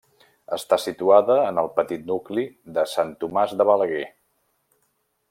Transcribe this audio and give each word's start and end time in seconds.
Està 0.55 0.77
situada 0.85 1.35
en 1.49 1.61
el 1.63 1.69
petit 1.75 2.09
nucli 2.13 2.47
de 2.79 2.87
Sant 2.95 3.15
Tomàs 3.25 3.55
de 3.61 3.69
Balaguer. 3.73 4.05